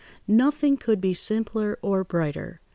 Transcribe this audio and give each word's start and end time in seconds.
Nothing 0.27 0.77
could 0.77 0.99
be 0.99 1.13
simpler 1.13 1.77
or 1.83 2.03
brighter. 2.03 2.59